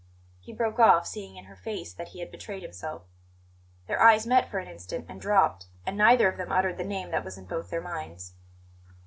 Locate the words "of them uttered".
6.27-6.79